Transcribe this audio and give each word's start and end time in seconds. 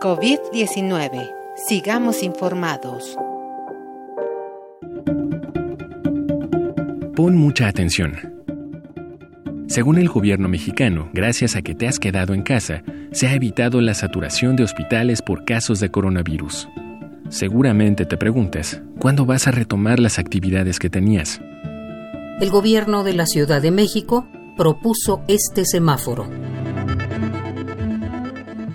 COVID-19. 0.00 1.28
Sigamos 1.56 2.22
informados. 2.22 3.16
Pon 7.16 7.36
mucha 7.36 7.66
atención. 7.66 8.14
Según 9.66 9.98
el 9.98 10.08
gobierno 10.08 10.48
mexicano, 10.48 11.10
gracias 11.12 11.56
a 11.56 11.62
que 11.62 11.74
te 11.74 11.88
has 11.88 11.98
quedado 11.98 12.32
en 12.32 12.42
casa, 12.42 12.84
se 13.10 13.26
ha 13.26 13.34
evitado 13.34 13.80
la 13.80 13.92
saturación 13.94 14.54
de 14.54 14.62
hospitales 14.62 15.20
por 15.20 15.44
casos 15.44 15.80
de 15.80 15.90
coronavirus. 15.90 16.68
Seguramente 17.28 18.06
te 18.06 18.16
preguntas, 18.16 18.80
¿cuándo 19.00 19.26
vas 19.26 19.48
a 19.48 19.50
retomar 19.50 19.98
las 19.98 20.20
actividades 20.20 20.78
que 20.78 20.90
tenías? 20.90 21.40
El 22.40 22.50
gobierno 22.50 23.02
de 23.02 23.14
la 23.14 23.26
Ciudad 23.26 23.60
de 23.60 23.72
México 23.72 24.28
propuso 24.56 25.22
este 25.26 25.64
semáforo. 25.64 26.28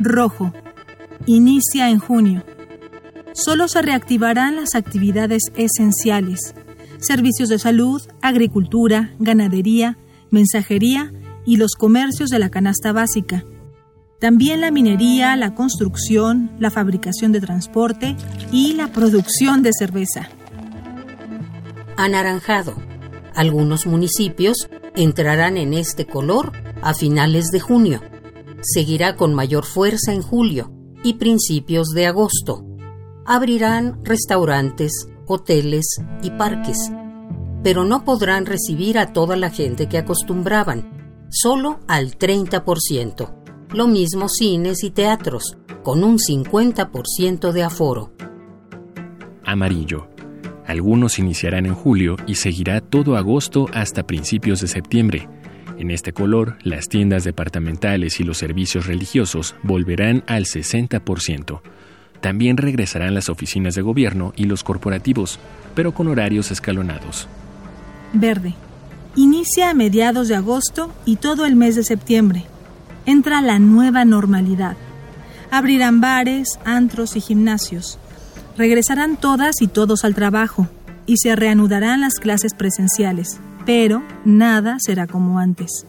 Rojo. 0.00 0.52
Inicia 1.26 1.88
en 1.88 1.98
junio. 1.98 2.44
Solo 3.32 3.66
se 3.66 3.80
reactivarán 3.80 4.56
las 4.56 4.74
actividades 4.74 5.42
esenciales, 5.56 6.54
servicios 6.98 7.48
de 7.48 7.58
salud, 7.58 8.02
agricultura, 8.20 9.14
ganadería, 9.18 9.96
mensajería 10.30 11.12
y 11.46 11.56
los 11.56 11.76
comercios 11.76 12.28
de 12.28 12.38
la 12.38 12.50
canasta 12.50 12.92
básica. 12.92 13.42
También 14.20 14.60
la 14.60 14.70
minería, 14.70 15.34
la 15.36 15.54
construcción, 15.54 16.50
la 16.58 16.70
fabricación 16.70 17.32
de 17.32 17.40
transporte 17.40 18.16
y 18.52 18.74
la 18.74 18.88
producción 18.88 19.62
de 19.62 19.70
cerveza. 19.72 20.28
Anaranjado. 21.96 22.76
Algunos 23.34 23.86
municipios 23.86 24.68
entrarán 24.94 25.56
en 25.56 25.72
este 25.72 26.06
color 26.06 26.52
a 26.82 26.92
finales 26.92 27.46
de 27.46 27.60
junio. 27.60 28.02
Seguirá 28.60 29.16
con 29.16 29.34
mayor 29.34 29.64
fuerza 29.64 30.12
en 30.12 30.22
julio 30.22 30.70
y 31.04 31.14
principios 31.14 31.90
de 31.90 32.06
agosto. 32.06 32.64
Abrirán 33.24 34.04
restaurantes, 34.04 35.06
hoteles 35.26 35.86
y 36.22 36.30
parques, 36.30 36.90
pero 37.62 37.84
no 37.84 38.04
podrán 38.04 38.46
recibir 38.46 38.98
a 38.98 39.12
toda 39.12 39.36
la 39.36 39.50
gente 39.50 39.88
que 39.88 39.98
acostumbraban, 39.98 41.28
solo 41.30 41.78
al 41.86 42.18
30%. 42.18 43.32
Lo 43.72 43.86
mismo 43.86 44.28
cines 44.28 44.82
y 44.82 44.90
teatros, 44.90 45.56
con 45.82 46.02
un 46.02 46.18
50% 46.18 47.52
de 47.52 47.62
aforo. 47.62 48.10
Amarillo. 49.44 50.08
Algunos 50.66 51.18
iniciarán 51.18 51.66
en 51.66 51.74
julio 51.74 52.16
y 52.26 52.36
seguirá 52.36 52.80
todo 52.80 53.16
agosto 53.16 53.66
hasta 53.74 54.06
principios 54.06 54.62
de 54.62 54.68
septiembre. 54.68 55.28
En 55.78 55.90
este 55.90 56.12
color, 56.12 56.56
las 56.62 56.88
tiendas 56.88 57.24
departamentales 57.24 58.20
y 58.20 58.24
los 58.24 58.38
servicios 58.38 58.86
religiosos 58.86 59.56
volverán 59.62 60.22
al 60.26 60.44
60%. 60.44 61.60
También 62.20 62.56
regresarán 62.56 63.14
las 63.14 63.28
oficinas 63.28 63.74
de 63.74 63.82
gobierno 63.82 64.32
y 64.36 64.44
los 64.44 64.62
corporativos, 64.62 65.38
pero 65.74 65.92
con 65.92 66.08
horarios 66.08 66.50
escalonados. 66.50 67.28
Verde. 68.12 68.54
Inicia 69.16 69.70
a 69.70 69.74
mediados 69.74 70.28
de 70.28 70.36
agosto 70.36 70.92
y 71.04 71.16
todo 71.16 71.44
el 71.44 71.56
mes 71.56 71.76
de 71.76 71.84
septiembre. 71.84 72.44
Entra 73.04 73.40
la 73.40 73.58
nueva 73.58 74.04
normalidad. 74.04 74.76
Abrirán 75.50 76.00
bares, 76.00 76.58
antros 76.64 77.16
y 77.16 77.20
gimnasios. 77.20 77.98
Regresarán 78.56 79.16
todas 79.16 79.60
y 79.60 79.66
todos 79.66 80.04
al 80.04 80.14
trabajo 80.14 80.68
y 81.06 81.16
se 81.18 81.36
reanudarán 81.36 82.00
las 82.00 82.14
clases 82.14 82.54
presenciales 82.54 83.40
pero 83.64 84.02
nada 84.24 84.76
será 84.78 85.06
como 85.06 85.38
antes. 85.38 85.86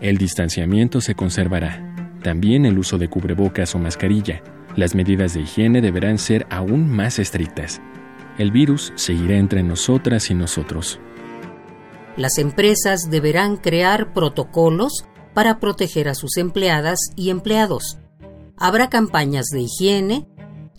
El 0.00 0.18
distanciamiento 0.18 1.00
se 1.00 1.14
conservará. 1.14 1.82
También 2.22 2.66
el 2.66 2.78
uso 2.78 2.98
de 2.98 3.08
cubrebocas 3.08 3.74
o 3.74 3.78
mascarilla. 3.78 4.42
Las 4.74 4.94
medidas 4.94 5.32
de 5.34 5.40
higiene 5.40 5.80
deberán 5.80 6.18
ser 6.18 6.46
aún 6.50 6.90
más 6.90 7.18
estrictas. 7.18 7.80
El 8.38 8.50
virus 8.50 8.92
seguirá 8.96 9.36
entre 9.36 9.62
nosotras 9.62 10.30
y 10.30 10.34
nosotros. 10.34 11.00
Las 12.16 12.38
empresas 12.38 13.00
deberán 13.10 13.56
crear 13.56 14.12
protocolos 14.12 15.06
para 15.32 15.60
proteger 15.60 16.08
a 16.08 16.14
sus 16.14 16.36
empleadas 16.36 16.98
y 17.14 17.30
empleados. 17.30 17.98
Habrá 18.58 18.88
campañas 18.88 19.46
de 19.46 19.62
higiene, 19.62 20.26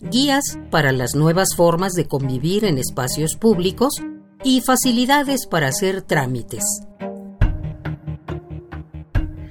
guías 0.00 0.58
para 0.70 0.92
las 0.92 1.14
nuevas 1.14 1.54
formas 1.56 1.92
de 1.92 2.06
convivir 2.06 2.64
en 2.64 2.78
espacios 2.78 3.36
públicos 3.36 4.02
y 4.48 4.62
facilidades 4.62 5.46
para 5.46 5.68
hacer 5.68 6.00
trámites. 6.00 6.64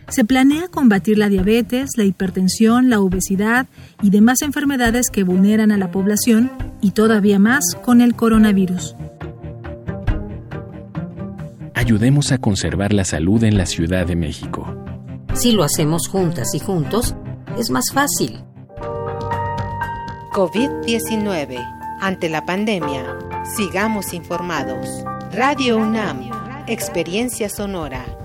Se 0.10 0.26
planea 0.26 0.70
combatir 0.70 1.20
la 1.20 1.30
diabetes, 1.30 1.92
la 1.98 2.04
hipertensión, 2.04 2.90
la 2.90 3.00
obesidad 3.00 3.68
y 4.02 4.10
demás 4.10 4.42
enfermedades 4.42 5.12
que 5.12 5.24
vulneran 5.24 5.72
a 5.72 5.78
la 5.78 5.92
población 5.92 6.52
y 6.82 6.92
todavía 6.92 7.38
más 7.38 7.76
con 7.84 8.02
el 8.02 8.16
coronavirus. 8.16 8.96
Ayudemos 11.76 12.32
a 12.32 12.40
conservar 12.40 12.92
la 12.92 13.06
salud 13.06 13.44
en 13.44 13.56
la 13.56 13.68
Ciudad 13.68 14.08
de 14.08 14.16
México. 14.16 14.66
Si 15.36 15.52
lo 15.52 15.64
hacemos 15.64 16.08
juntas 16.08 16.56
y 16.56 16.60
juntos, 16.60 17.14
es 17.56 17.70
más 17.70 17.92
fácil. 17.94 18.40
COVID-19. 20.34 21.76
Ante 22.00 22.30
la 22.30 22.46
pandemia, 22.46 23.27
Sigamos 23.56 24.14
informados. 24.14 25.04
Radio 25.32 25.78
UNAM, 25.78 26.30
Experiencia 26.68 27.48
Sonora. 27.50 28.17